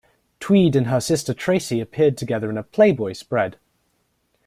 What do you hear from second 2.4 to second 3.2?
in a "Playboy"